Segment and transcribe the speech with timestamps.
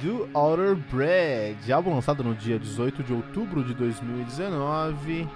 [0.00, 5.28] Do Outer Bridge, álbum lançado no dia 18 de outubro de 2019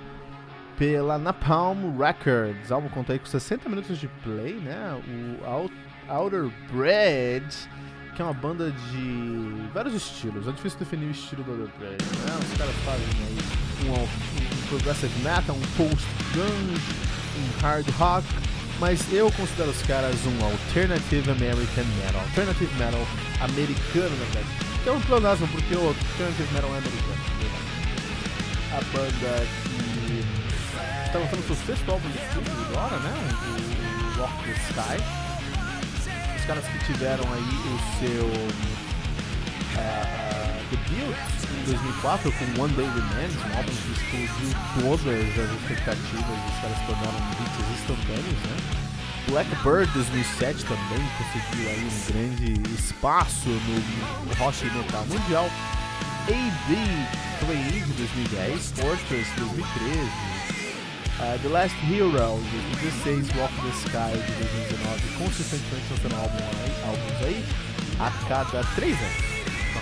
[0.77, 2.71] pela Napalm Records.
[2.71, 5.00] O álbum conta aí com 60 minutos de play, né?
[5.41, 5.75] O Out-
[6.09, 7.69] Outer Bridge,
[8.15, 10.47] que é uma banda de vários estilos.
[10.49, 12.38] É difícil definir o estilo do Outer Bridge, né?
[12.41, 16.83] Os caras fazem aí um, um progressive metal, um post-grunge,
[17.38, 18.27] um hard rock,
[18.78, 23.06] mas eu considero os caras um alternative American metal, alternative metal
[23.41, 24.47] americano, na verdade.
[24.82, 27.16] Que é um pleonasmo, porque o alternative metal é americano.
[28.72, 29.47] A banda
[30.06, 33.12] que está lançando seu sexto álbum de estúdio agora, né?
[33.42, 34.97] O, o Walk the Sky.
[36.37, 38.26] Os caras que tiveram aí o seu
[40.66, 41.15] ah, debut
[41.50, 44.50] em 2004 com One Day Remains, um álbum que explodiu
[44.81, 48.87] todas as expectativas e os caras tornaram hits instantâneos, né?
[49.28, 55.50] Blackbird 2007 também conseguiu aí um grande espaço no rock metal mundial.
[56.28, 60.00] AV3 de 2010, Fortress 2013,
[61.21, 66.44] uh, The Last Hero de 2016, Walk the Sky de 2019, consistentemente lançando álbum
[66.84, 67.44] álbuns aí
[68.00, 69.35] a cada 3 anos.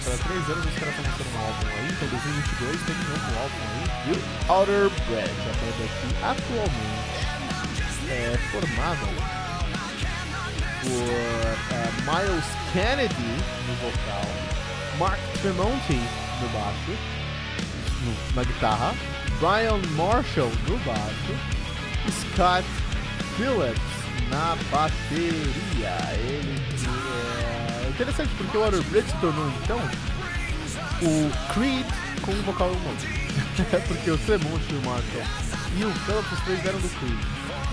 [0.04, 3.38] Cada 3 anos os caras estão lançando um álbum aí, então 2022 tem um novo
[3.40, 7.14] álbum aí, e o Outer Bridge, a banda que atualmente
[8.10, 9.06] é formada
[10.82, 11.08] por
[11.72, 13.32] eh, Miles Kennedy
[13.66, 14.26] no vocal,
[14.98, 16.00] Mark Tremonti
[16.40, 16.92] no baixo,
[18.02, 18.94] no- na guitarra,
[19.40, 21.34] Brian Marshall no baixo,
[22.10, 22.66] Scott
[23.36, 23.80] Phillips
[24.30, 25.96] na bateria.
[26.28, 27.33] Ele que é
[27.94, 29.78] interessante porque o Outer Bridge se tornou então
[31.02, 31.86] o Creed
[32.22, 32.98] com um vocal humano.
[33.88, 35.24] porque o Tremonti, o Marshall
[35.76, 37.18] e o Phillips, os três eram do Creed.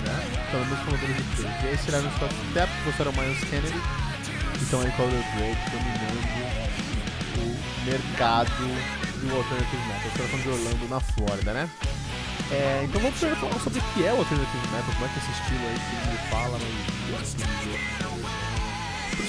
[0.02, 0.46] Né?
[0.50, 1.50] Pelo menos formadores do Creed.
[1.50, 3.80] E aí eles tiraram o Scott Stepp, trouxeram o Miles Kennedy.
[4.62, 6.22] Então aí o Outer Bridge dominando
[7.38, 8.50] o mercado
[9.20, 10.06] do Alternative Metal.
[10.06, 11.70] Os caras de Orlando, na Flórida, né?
[12.50, 15.18] É, então vamos primeiro falar sobre o que é o Alternative Metal, como é que
[15.18, 18.01] é esse estilo aí que ele fala, mas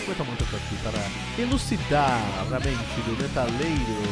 [0.06, 2.20] 50 músicas aqui para elucidar
[2.50, 4.04] na mente do metaleiro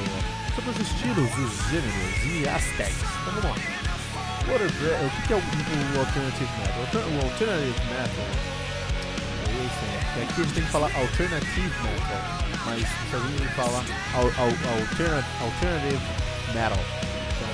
[0.55, 2.95] sobre os estilos, os gêneros e as tags.
[3.21, 3.81] Então vamos lá.
[4.41, 6.79] O que é o, o Alternative Metal?
[6.79, 8.61] O Alternative Metal
[10.17, 12.21] é aqui a gente tem que falar alternative metal,
[12.65, 13.83] mas se alguém me fala
[14.13, 16.01] al, al, alterna, alternative
[16.53, 16.79] metal,
[17.31, 17.49] então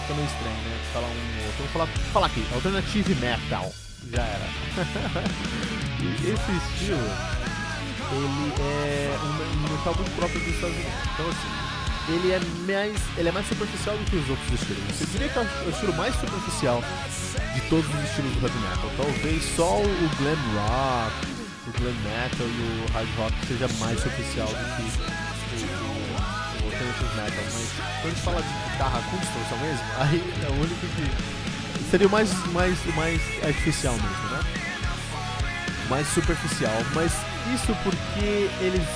[0.00, 0.78] fica meio estranho, né?
[0.92, 3.74] Falar um outro, vamos falar, falar aqui, alternative metal,
[4.10, 4.48] já era.
[6.24, 7.08] esse estilo,
[8.12, 10.94] ele é um metal muito próprio dos Estados Unidos.
[11.14, 11.72] Então assim,
[12.08, 14.82] ele é mais, ele é mais superficial do que os outros estilos.
[14.90, 16.82] Você diria que é o estilo mais superficial
[17.54, 18.90] de todos os estilos do heavy metal.
[18.96, 21.26] Talvez só o glam rock,
[21.68, 26.64] o glam metal e o hard rock seja mais superficial do que o, o, o
[26.66, 27.44] alternative metal.
[27.52, 31.90] Mas quando a gente fala de guitarra com distorção mesmo, aí é o único que
[31.90, 34.61] seria o mais, mais, mais artificial mesmo, né?
[35.92, 36.72] Mais superficial.
[36.94, 37.12] Mas
[37.52, 38.86] isso porque eles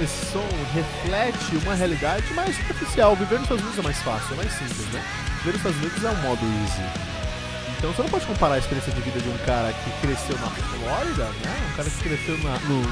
[0.00, 3.16] esse som reflete uma realidade mais superficial.
[3.16, 5.02] Viver nos Estados Unidos é mais fácil, é mais simples, né?
[5.38, 7.18] Viver nos Estados Unidos é um modo easy.
[7.76, 10.50] Então você não pode comparar a experiência de vida de um cara que cresceu na
[10.50, 11.68] Flórida, né?
[11.72, 12.82] Um cara que cresceu na, no.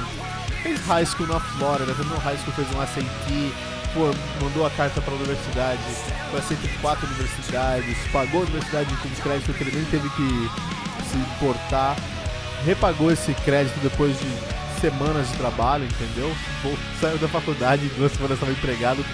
[0.62, 3.54] fez high school na Flórida, no high school, fez um SAT,
[3.94, 4.10] pô,
[4.44, 5.80] mandou a carta para a universidade,
[6.30, 10.50] foi aceito em quatro universidades, pagou a universidade com crédito que ele nem teve que
[11.10, 11.96] se importar,
[12.64, 16.32] repagou esse crédito depois de semanas de trabalho, entendeu?
[17.00, 19.04] Saiu da faculdade, duas semanas estava empregado,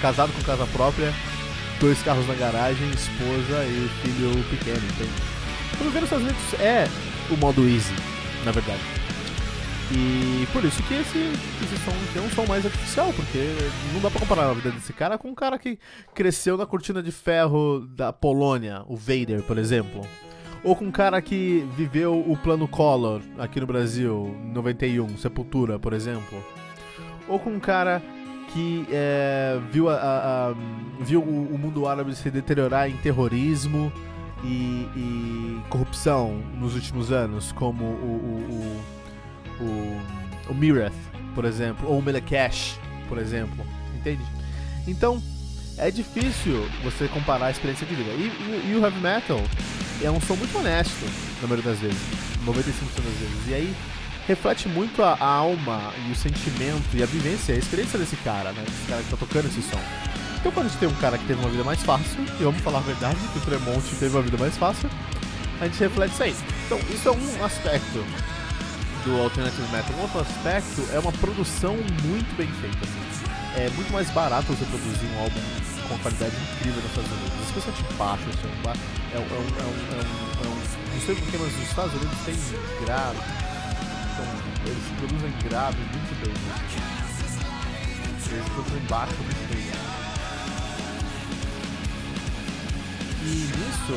[0.00, 1.12] casado com casa própria
[1.80, 5.10] dois carros na garagem, esposa e filho pequeno, entende?
[5.80, 6.88] O governo dos Estados Unidos é
[7.30, 7.94] o modo easy,
[8.44, 8.80] na verdade.
[9.92, 11.18] E por isso que esse,
[11.62, 13.54] esse som tem um som mais artificial, porque
[13.92, 15.78] não dá pra comparar a vida desse cara com um cara que
[16.14, 20.00] cresceu na cortina de ferro da Polônia, o Vader, por exemplo.
[20.66, 25.92] Ou com um cara que viveu o plano Collor aqui no Brasil, 91, Sepultura, por
[25.92, 26.44] exemplo.
[27.28, 28.02] Ou com um cara
[28.52, 30.54] que é, viu, a, a, a,
[30.98, 33.92] viu o, mundo árabe se deteriorar em terrorismo
[34.42, 38.80] e, e corrupção nos últimos anos, como o,
[39.60, 40.90] o, o, o Mireth,
[41.32, 43.64] por exemplo, ou o Melekesh, por exemplo,
[43.96, 44.24] entende?
[44.88, 45.22] Então,
[45.78, 48.10] é difícil você comparar a experiência de vida.
[48.10, 49.38] E, e, e, o heavy metal
[50.02, 51.04] é um som muito honesto,
[51.40, 51.98] na maioria das vezes,
[52.44, 53.48] 95% das vezes.
[53.48, 53.76] E aí,
[54.26, 58.52] reflete muito a, a, alma e o sentimento e a vivência, a experiência desse cara,
[58.52, 58.62] né?
[58.64, 59.80] Desse cara que tá tocando esse som.
[60.38, 62.60] Então quando a gente tem um cara que teve uma vida mais fácil, e vamos
[62.60, 64.90] falar a verdade, que o Tremont teve uma vida mais fácil,
[65.60, 66.36] a gente reflete isso aí.
[66.66, 68.04] Então isso é um aspecto
[69.04, 69.96] do Alternative Metal.
[69.96, 72.78] Um outro aspecto é uma produção muito bem feita.
[72.82, 73.16] Assim.
[73.56, 75.40] É muito mais barato você produzir um álbum
[75.88, 77.46] com qualidade incrível nos Estados Unidos.
[77.46, 78.50] Especialmente baixo, assim,
[79.14, 80.56] é, um, é, um, é, um, é, um, é um.
[80.94, 82.36] Não sei porquê, mas os Estados Unidos tem
[82.84, 83.46] grave
[84.16, 84.24] então,
[84.64, 86.32] eles produzem grave muito bem.
[86.32, 86.54] Né?
[88.32, 89.66] Eles produzem baixo muito bem.
[93.22, 93.96] E nisso,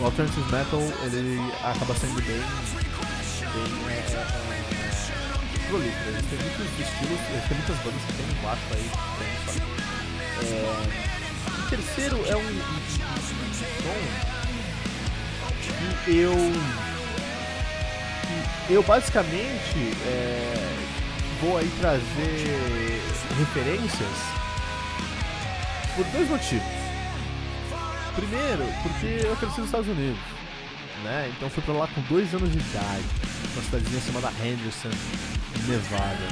[0.00, 2.38] o, Alternative Metal ele acaba sendo bem.
[2.38, 2.46] bem
[3.88, 6.10] é, é, é, prolífero.
[6.10, 9.81] Eles têm muitos estilos, têm muitas bandas que tem um baixo aí, tem só.
[10.42, 12.42] É, o terceiro é um,
[13.82, 14.32] som
[16.04, 16.34] que eu
[18.70, 20.54] eu basicamente é,
[21.40, 23.00] vou aí trazer
[23.38, 24.08] referências
[25.96, 26.82] por dois motivos.
[28.14, 30.20] Primeiro, porque eu cresci nos Estados Unidos,
[31.02, 31.32] né?
[31.36, 33.04] Então fui pra lá com dois anos de idade,
[33.54, 34.90] uma cidadezinha chamada Henderson,
[35.66, 36.28] Nevada.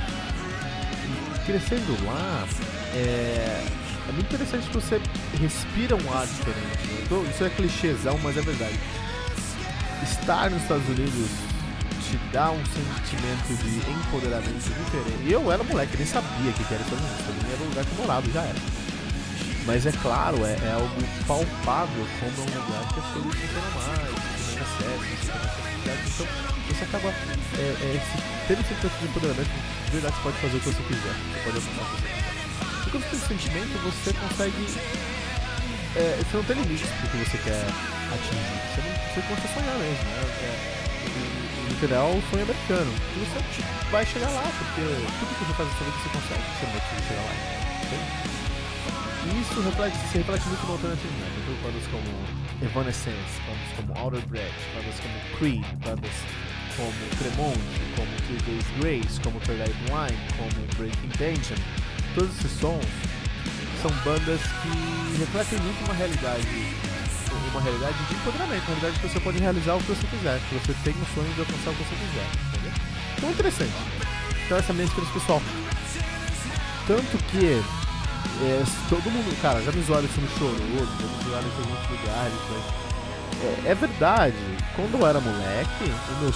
[1.35, 2.47] E crescendo lá,
[2.95, 3.67] é,
[4.11, 5.01] é muito interessante que você
[5.41, 7.03] respira um ar diferente.
[7.05, 8.79] Então, isso é clichêzão, mas é verdade.
[10.03, 11.31] Estar nos Estados Unidos
[12.03, 15.23] te dá um sentimento de empoderamento diferente.
[15.29, 17.93] E eu era moleque, nem sabia que era Estados Unidos, pra era o lugar que
[17.93, 18.59] eu morava, já era.
[19.65, 20.91] Mas é claro, é, é algo
[21.29, 26.03] palpável como é um lugar que as coisas funcionam mais, que tem acesso, que acessibilidade.
[26.11, 26.27] Então
[26.67, 28.03] você acaba é, é,
[28.49, 29.51] tendo esse sentimento de empoderamento,
[29.85, 32.09] de verdade você pode fazer o que você quiser, você pode alcançar o que você
[32.09, 32.20] quiser.
[32.87, 34.67] E quando você tem esse sentimento, você consegue.
[35.97, 37.65] É, você não tem limites pro que você quer
[38.15, 38.61] atingir.
[38.71, 40.23] Você, não, você sonhar mesmo, né?
[40.43, 40.81] É,
[41.71, 42.93] literal o sonho americano.
[43.17, 44.83] E você vai chegar lá, porque
[45.19, 47.35] tudo que você faz na sua vida você consegue, você vai chegar lá.
[49.21, 51.39] E isso reflete, se reflete muito no Alternative Metal.
[51.41, 52.09] Então, bandas como
[52.63, 56.17] Evanescence, bandas como Outer Breath, bandas como Creed, bandas
[56.77, 57.59] como Tremont,
[57.97, 61.59] como Three Days Grace, como Third Eye Blind, como Breaking Tension.
[62.15, 62.85] Todos esses sons
[63.83, 66.47] são bandas que refletem muito uma realidade
[67.51, 70.55] uma realidade de empoderamento, uma realidade que você pode realizar o que você quiser, que
[70.55, 72.73] você tem o sonho de alcançar o que você quiser, entendeu?
[73.17, 73.73] Então interessante.
[74.47, 75.43] Então essa é a minha experiência pessoal.
[76.87, 77.63] Tanto que
[78.43, 81.71] é, todo mundo, cara, já me zoaram isso no chorou, já me zoaram isso em
[81.71, 82.91] alguns lugares, mas
[83.43, 84.37] é, é, verdade.
[84.77, 86.33] Quando eu era moleque, o meu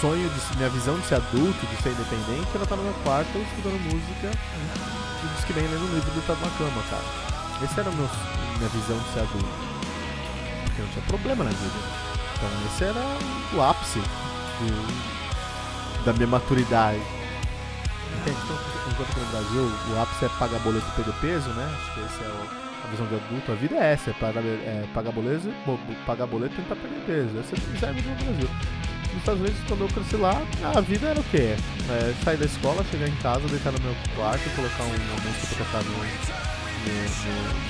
[0.00, 3.38] sonho, de, minha visão de ser adulto, de ser independente, era estar no meu quarto
[3.38, 4.30] estudando música
[5.44, 7.04] que nem lendo um livro na cama, cara.
[7.62, 8.08] Esse era o meu,
[8.58, 9.48] minha visão de ser adulto.
[10.64, 11.78] Porque não tinha problema na vida.
[12.34, 13.00] Então esse era
[13.54, 17.00] o ápice do, da minha maturidade.
[18.22, 18.34] Então,
[18.90, 21.70] enquanto que no Brasil o ápice é pagar boleto e perder peso, né?
[21.74, 22.46] Acho que esse é o,
[22.84, 23.52] a visão de adulto.
[23.52, 25.52] A vida é essa, é pagar, é, pagar boleto,
[26.06, 27.38] pagar boleto e tentar perder peso.
[27.38, 27.54] Essa
[27.86, 28.48] é a visão do Brasil
[29.18, 30.42] nos Estados Unidos, quando eu cresci lá,
[30.74, 31.56] a vida era o quê?
[31.90, 35.64] É, sair da escola, chegar em casa, deitar no meu quarto, colocar uma música pra
[35.66, 36.08] tocar no, no, no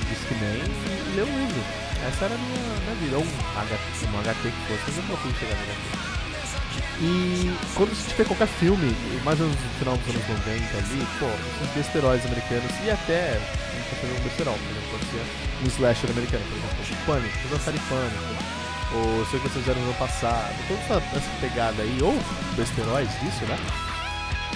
[0.09, 1.63] Discman e ler um livro.
[2.07, 3.17] Essa era a minha, minha vida.
[3.17, 6.09] Ou um HT, um HT que fosse, eu não fui chegar no HT.
[7.01, 11.07] E quando você tiver qualquer filme, mais ou menos no final dos anos 90 ali,
[11.17, 13.39] pô, esses besteróis americanos, e até,
[14.03, 14.57] um besterol,
[14.91, 15.31] por exemplo,
[15.63, 18.48] um slasher americano, por exemplo, Pânico, toda a série Pânico,
[18.93, 22.17] ou sei que vocês fizeram no ano passado, toda essa, essa pegada aí, ou
[22.55, 23.57] besteróis disso, né?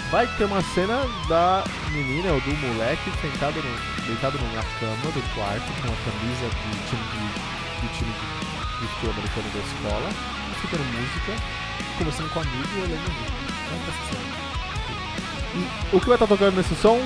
[0.09, 5.35] Vai ter uma cena da menina ou do moleque sentado no, deitado na cama do
[5.35, 6.53] quarto com a camisa do
[6.87, 7.17] time de,
[7.81, 10.09] do time de, futebol americano da escola,
[10.55, 11.31] escutando música,
[11.97, 13.13] conversando com um amigo e olhando o.
[15.55, 16.99] E o que vai estar tocando nesse som?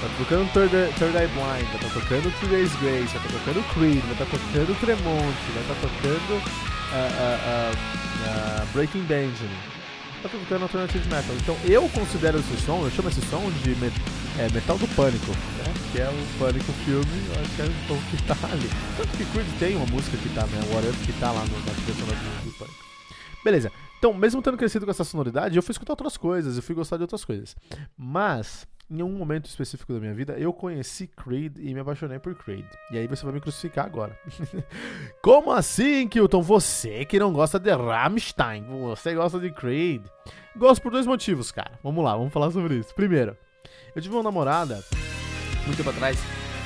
[0.00, 4.24] Tá tocando Third, Third Eye Blind, tá tocando Three Days Grace, tá tocando Creed, tá
[4.24, 9.58] tocando estar tá tocando uh, uh, uh, Breaking Benjamin.
[10.22, 11.36] Vai estar tocando Alternative Metal.
[11.36, 13.94] Então eu considero esse som, eu chamo esse som de met,
[14.38, 15.74] é, Metal do Pânico, né?
[15.92, 18.70] Que é o Pânico filme, eu acho que é o que tá ali.
[18.96, 20.60] Tanto que Creed tem uma música que tá, né?
[20.72, 22.84] What If, que tá lá no, na sonora do, do Pânico.
[23.44, 23.70] Beleza.
[23.98, 26.96] Então, mesmo tendo crescido com essa sonoridade, eu fui escutar outras coisas, eu fui gostar
[26.96, 27.54] de outras coisas.
[27.96, 32.34] Mas, em um momento específico da minha vida, eu conheci Creed e me apaixonei por
[32.34, 32.66] Creed.
[32.90, 34.18] E aí você vai me crucificar agora.
[35.22, 36.42] Como assim, Kilton?
[36.42, 40.02] Você que não gosta de Rammstein, você gosta de Creed?
[40.56, 41.72] Gosto por dois motivos, cara.
[41.82, 42.94] Vamos lá, vamos falar sobre isso.
[42.94, 43.36] Primeiro,
[43.94, 44.84] eu tive uma namorada,
[45.64, 46.18] muito tempo atrás,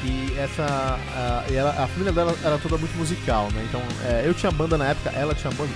[0.05, 0.65] e essa.
[0.65, 3.65] A, e ela, a família dela era toda muito musical, né?
[3.69, 5.73] Então, é, eu tinha banda na época, ela tinha banda,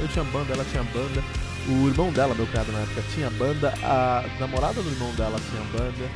[0.00, 1.49] eu tinha banda, ela tinha banda.
[1.70, 5.62] O irmão dela, meu criado na época, tinha banda, a namorada do irmão dela tinha
[5.72, 6.10] banda.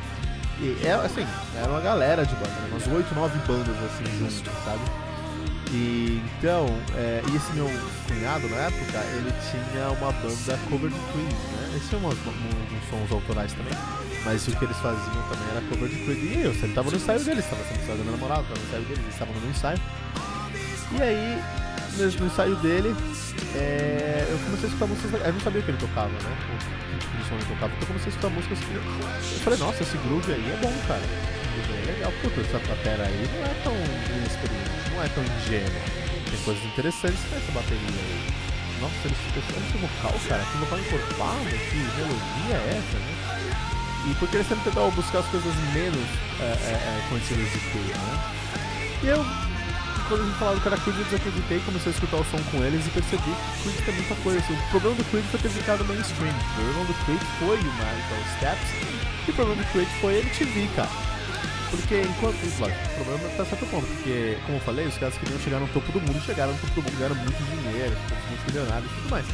[0.59, 1.25] E é assim,
[1.57, 2.67] era uma galera de banda, né?
[2.71, 4.81] umas 8, 9 bandas assim juntos, sabe?
[5.71, 7.69] E então, é, e esse meu
[8.07, 11.69] cunhado na época, ele tinha uma banda cover de Queen, né?
[11.71, 12.17] Eles tinham uns,
[12.89, 13.73] sons autorais também,
[14.23, 16.39] mas o que eles faziam também era cover de Queen.
[16.39, 18.59] E eu sempre tava no ensaio deles, tava sempre no ensaio do meu namorado, tava
[18.59, 19.79] no ensaio deles, eles estavam no ensaio.
[20.91, 21.41] E aí,
[22.19, 22.95] no ensaio dele,
[23.55, 25.21] é, eu comecei a escutar músicas.
[25.21, 26.31] Eu não sabia que ele tocava, né?
[26.93, 27.71] O tipo de ele tocava.
[27.73, 28.73] Então eu comecei a escutar músicas que.
[28.75, 31.01] Eu falei, nossa, esse groove aí é bom, cara.
[31.01, 32.11] Esse groove é legal.
[32.21, 33.75] Puta, essa bateria aí não é tão
[34.15, 35.81] inexperiente, não é tão ingênua.
[36.29, 38.45] Tem coisas interessantes nessa bateria aí.
[38.81, 43.15] Nossa, ele esse vocal, cara, que vocal encorpado, que melodia é essa, né?
[44.05, 46.07] E porque ele sempre tentou buscar as coisas menos
[46.39, 47.59] é, é, é, conhecidas de
[47.97, 48.33] né?
[49.01, 49.25] E eu
[50.07, 52.63] quando a gente falava que era Creed, eu desacreditei, comecei a escutar o som com
[52.63, 54.39] eles e percebi que Creed tem muita coisa.
[54.39, 56.33] Assim, o problema do Creed foi ter ficado mainstream.
[56.33, 58.69] O problema do Creed foi o Michael Steps
[59.27, 60.89] e o problema do Creed foi a MTV, cara.
[61.71, 62.37] Porque enquanto.
[62.59, 65.67] Lógico, o problema tá certo ponto, porque, como eu falei, os caras queriam chegar no
[65.69, 67.95] topo do mundo, chegaram no topo do mundo, ganharam muito dinheiro,
[68.29, 69.25] muito milionários e tudo mais.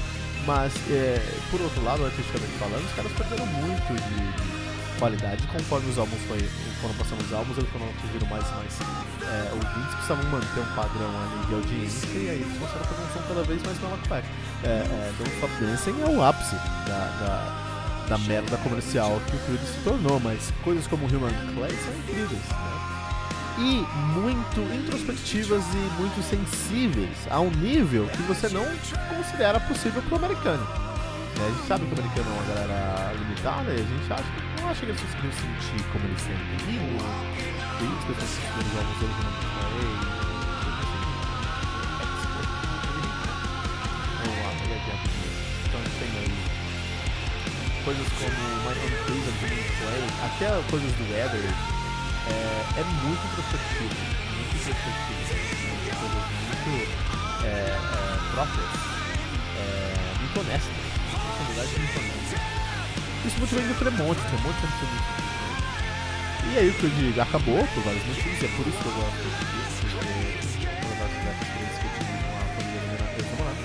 [0.48, 4.61] Mas, é, por outro lado, artisticamente falando, os caras perderam muito de
[5.01, 5.48] qualidade.
[5.48, 6.39] Conforme os álbuns foi,
[6.79, 8.79] foram passando os álbuns, eles foram atingindo mais e mais
[9.25, 13.01] é, ouvintes, precisavam manter um padrão ali de audiência e aí eles começaram a fazer
[13.01, 14.27] um som cada vez mais malacopac.
[14.63, 16.55] É, é, Don't Stop Dancing é o ápice
[16.86, 21.75] da, da, da merda comercial que o Creed se tornou, mas coisas como Human Clay
[21.81, 22.46] são incríveis.
[22.46, 22.72] Né?
[23.58, 23.86] E
[24.20, 28.65] muito introspectivas e muito sensíveis a um nível que você não
[29.10, 30.67] considera possível para o americano.
[31.41, 34.50] A gente sabe que o americano é uma galera limitada e a gente acha que
[34.62, 36.58] não acha que eles conseguiram sentir como eles sentem.
[37.80, 39.94] Tem as pessoas que estudam jogos hoje não falei.
[44.22, 45.34] Vamos lá, pegar aqui rapidinho.
[45.65, 46.34] Então a tem aí
[47.84, 49.58] coisas como My Own Prison, Play,
[50.22, 51.41] até coisas do Weather,
[52.27, 52.32] é,
[52.77, 53.98] é muito introspectivo.
[54.38, 55.25] Muito introspectivo.
[56.00, 56.72] Coisas muito
[57.44, 57.86] é, é,
[58.32, 58.72] próprias,
[59.58, 60.75] é, muito honestas.
[61.10, 62.61] Personalidade muito honesta.
[63.25, 65.06] Isso muito bem do Tremonte, Tremonte foi muito
[66.51, 69.22] E aí o que eu acabou por vários motivos, é por isso que eu gosto
[69.22, 71.13] disso, porque é uma das
[71.78, 73.62] que eu tive com a família da minha.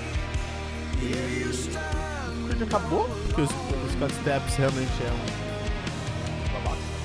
[1.01, 5.25] E o acabou, porque os, os Steps realmente é um
[6.53, 6.97] babaca.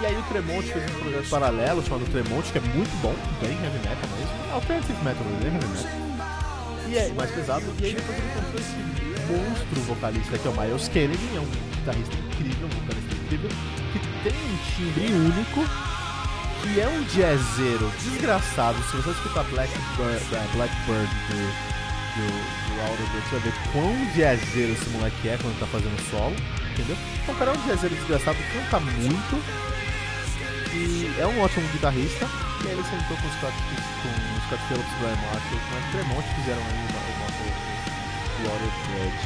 [0.00, 3.52] E aí o Tremonte fez um projeto paralelo chamado Tremonte, que é muito bom, bem
[3.52, 4.54] heavy metal mesmo.
[4.54, 6.11] Alternative metal, bem heavy metal.
[6.88, 8.92] E é mais pesado, e aí depois ele encontrou esse
[9.32, 11.46] monstro vocalista que é o Miles Kennedy, é um
[11.76, 13.50] guitarrista incrível, um vocalista incrível,
[13.92, 15.64] que tem um timbre único,
[16.62, 18.78] que é um jazzeiro desgraçado.
[18.90, 20.24] Se você escutar Blackbird,
[20.54, 21.38] Blackbird do,
[22.16, 22.26] do,
[22.68, 26.36] do Bird, você vai ver quão jazzeiro esse moleque é quando tá fazendo solo,
[26.72, 26.96] entendeu?
[27.22, 29.42] Então, o cara é um jazzeiro desgraçado, canta muito
[30.74, 32.26] e é um ótimo guitarrista.
[32.64, 33.52] E aí ele sentou com o Scott,
[34.02, 37.24] com Scott Phillips, Brian Marshall, o Tremont fizeram aí uma, uma,
[38.36, 39.24] o Outer Bridge.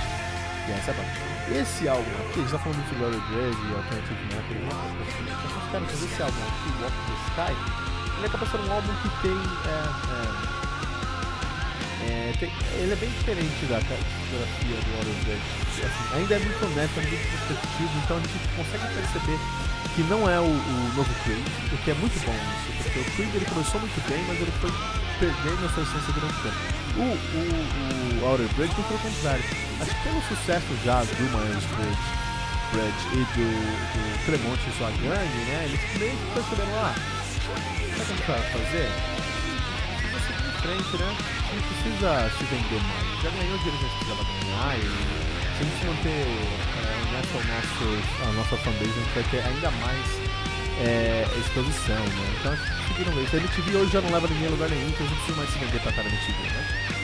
[0.69, 1.11] E essa é banda.
[1.51, 5.51] Esse álbum aqui, a gente tá falando muito de Outer Bridge e Alternative Metal coisas.
[5.51, 9.11] Mas, cara, mas esse álbum aqui, Walk the Sky, ele acaba sendo um álbum que
[9.27, 9.35] tem,
[9.67, 10.31] é, é,
[12.07, 12.47] é, tem
[12.79, 15.43] ele é bem diferente da discografia do Outer Bridge.
[15.83, 19.39] Assim, ainda é muito honesto, é muito perspectivo, então a gente consegue perceber
[19.91, 21.43] que não é o, o novo Creed,
[21.75, 24.55] o que é muito bom isso, porque o Creed ele começou muito bem, mas ele
[24.63, 24.71] foi
[25.19, 26.77] perdendo a sua essência durante o tempo.
[26.97, 29.45] O, o, o Outer Bridge foi pelo contrário.
[29.81, 32.07] Acho que pelo sucesso já do Miles Bridge,
[32.73, 33.49] Bridge e do,
[33.93, 38.01] do Tremont e sua gangue, né, eles meio que perceberam lá, ah, sabe o que
[38.01, 38.89] a gente vai fazer?
[40.27, 41.17] Seguir em frente, né?
[41.53, 43.23] Gente precisa se vender mais.
[43.23, 47.87] Já ganhou o dinheiro que precisava ganhar e se a gente manter é, nessa nosso,
[48.23, 50.46] a nossa fanbase, a gente vai ter ainda mais
[50.79, 52.37] é, exposição, né?
[52.41, 52.57] Então
[52.89, 53.37] seguiram isso.
[53.37, 55.51] A MTV hoje já não leva ninguém a lugar nenhum, então a gente precisa mais
[55.51, 56.97] se vender pra cara MTV, né?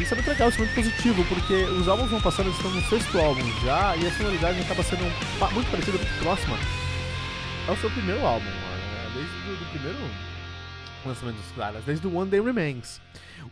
[0.00, 2.70] Isso é muito legal, isso é muito positivo, porque os álbuns vão passando, eles estão
[2.72, 5.04] no sexto álbum já, e a sonoridade acaba sendo
[5.52, 6.58] muito parecida, muito próxima
[7.68, 9.10] ao seu primeiro álbum, né?
[9.14, 9.98] desde o primeiro
[11.06, 13.00] lançamento dos caras, desde o One Day Remains.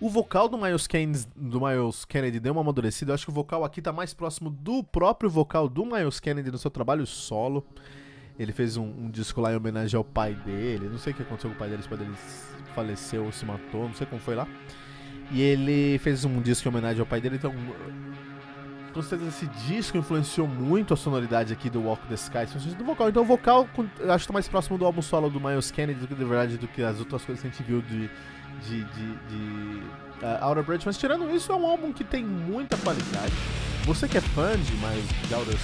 [0.01, 3.13] O vocal do Miles, Keynes, do Miles Kennedy deu uma amadurecida.
[3.13, 6.51] Eu acho que o vocal aqui tá mais próximo do próprio vocal do Miles Kennedy
[6.51, 7.65] no seu trabalho solo.
[8.39, 10.89] Ele fez um, um disco lá em homenagem ao pai dele.
[10.89, 12.15] Não sei o que aconteceu com o pai dele, se o pai dele
[12.75, 14.47] faleceu ou se matou, não sei como foi lá.
[15.31, 17.55] E ele fez um disco em homenagem ao pai dele, então.
[18.93, 22.45] Com certeza esse disco influenciou muito a sonoridade aqui do Walk the Sky,
[22.77, 23.09] do vocal.
[23.09, 23.67] Então o vocal
[24.11, 26.59] acho que tá mais próximo do álbum solo do Miles Kennedy do que de verdade
[26.59, 28.11] do que as outras coisas que a gente viu de
[28.61, 29.83] de, de, de
[30.23, 33.33] uh, Outer Bridge, mas tirando isso, é um álbum que tem muita qualidade.
[33.85, 35.59] Você que é fã de Miles de Outer,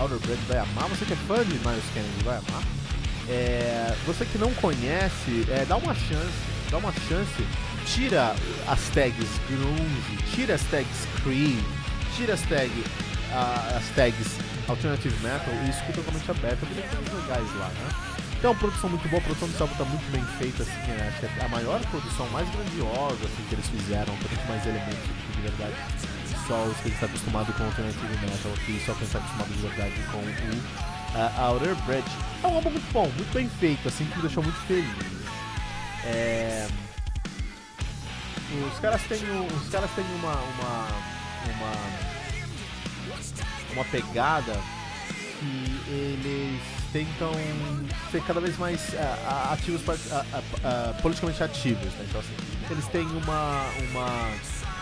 [0.00, 2.62] Outer vai amar, você que é fã de Miles Kennedy vai amar.
[3.28, 6.32] É, você que não conhece, é, dá uma chance,
[6.68, 7.46] dá uma chance,
[7.86, 8.34] tira
[8.66, 11.62] as tags grunge, tira as tags creed,
[12.16, 12.86] tira as tags,
[13.30, 14.26] uh, as tags
[14.66, 17.90] alternative metal e escuta totalmente aberto, porque tem coisas legais lá, né?
[18.42, 21.20] Uma produção muito boa, a produção do álbum tá muito bem feita, assim, é, acho
[21.20, 25.06] que é a maior produção, mais grandiosa, assim, que eles fizeram, tem muito mais elementos
[25.36, 25.74] de verdade
[26.50, 29.48] só os que eles estão acostumados com o Alternative Metal aqui, só quem está acostumado
[29.50, 30.20] de verdade com o
[31.14, 32.10] uh, Outer Bridge.
[32.42, 34.90] É um álbum muito bom, muito bem feito, assim, que me deixou muito feliz.
[36.04, 36.66] É...
[38.66, 40.88] Os caras têm, os caras têm uma, uma,
[41.54, 41.72] uma,
[43.74, 44.58] uma pegada
[45.38, 46.60] que eles
[46.92, 47.30] tentam
[48.10, 51.94] ser cada vez mais uh, ativos, uh, uh, politicamente ativos.
[51.94, 52.06] Né?
[52.08, 52.34] Então, assim,
[52.72, 54.32] eles têm uma, uma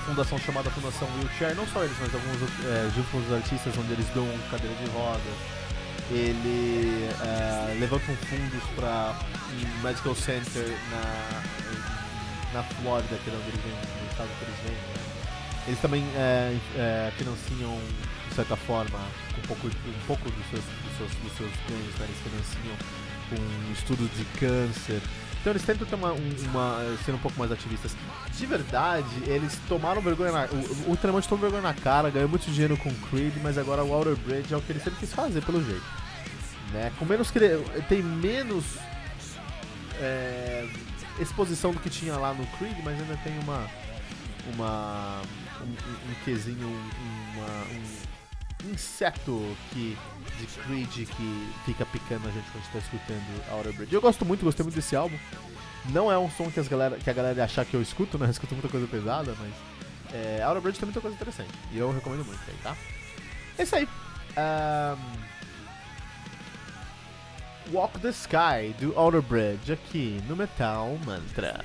[0.08, 4.74] fundação chamada Fundação Wheelchair, não só eles, mas alguns é, artistas, onde eles dão cadeira
[4.76, 5.38] de rodas.
[6.10, 9.14] Ele é, levantam fundos para
[9.52, 11.42] um medical center na,
[12.54, 14.72] na Flórida, que é onde eles vêm, no estado que eles vêm.
[14.72, 15.08] Né?
[15.66, 17.78] Eles também é, é, financiam,
[18.30, 18.98] de certa forma,
[19.36, 22.06] um pouco, um pouco dos seus, dos seus, dos seus ganhos, né?
[22.08, 22.76] eles financiam
[23.36, 25.02] um estudo de câncer.
[25.48, 27.96] Então eles tentam ter uma, uma, ser um pouco mais ativistas.
[28.36, 30.44] De verdade, eles tomaram vergonha na.
[30.44, 33.90] O, o Tremont tomou vergonha na cara, ganhou muito dinheiro com Creed, mas agora o
[33.90, 35.82] Outer Bridge é o que ele sempre quis fazer, pelo jeito.
[36.70, 36.92] Né?
[36.98, 37.32] Com menos.
[37.88, 38.64] Tem menos.
[39.98, 40.68] É,
[41.18, 43.66] exposição do que tinha lá no Creed, mas ainda tem uma.
[44.52, 45.22] Uma
[45.62, 48.07] um, um, um quesinho, uma, um
[48.64, 49.96] inseto que,
[50.38, 53.94] de Creed que fica picando a gente quando está escutando Outer Bridge.
[53.94, 55.16] Eu gosto muito, gostei muito desse álbum.
[55.90, 58.26] Não é um som que, as galera, que a galera achar que eu escuto, né?
[58.28, 59.52] Eu escuto muita coisa pesada, mas
[60.12, 61.50] é, Outer Bridge tem muita coisa interessante.
[61.72, 62.76] E eu recomendo muito aí, tá?
[63.56, 63.88] É isso aí.
[64.36, 65.28] Um,
[67.72, 71.64] Walk the Sky do Outer Bridge aqui no Metal Mantra.